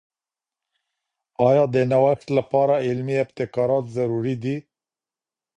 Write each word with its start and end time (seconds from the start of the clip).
آیا 1.47 1.63
د 1.73 1.75
نوښت 1.91 2.27
لپاره 2.37 2.75
علمي 2.87 3.15
ابتکارات 3.23 3.85
ضروري 3.97 4.35
دي؟ 4.43 4.57